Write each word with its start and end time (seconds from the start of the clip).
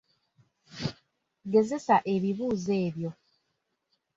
Gezesa 1.51 1.95
ebibuuzo 2.13 2.71
ebyo 2.85 3.11